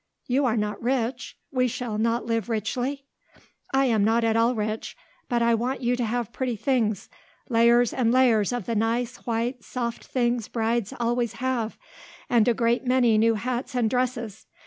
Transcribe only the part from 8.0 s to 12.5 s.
layers of the nice, white, soft things brides always have, and